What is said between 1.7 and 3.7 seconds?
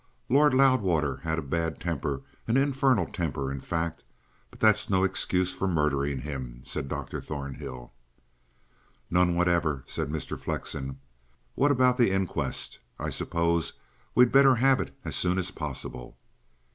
temper an infernal temper, in